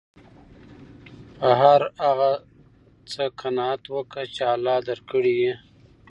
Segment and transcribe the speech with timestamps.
[1.37, 2.31] په هر هغه
[3.11, 5.53] څه قناعت وکه، چي الله درکړي يي.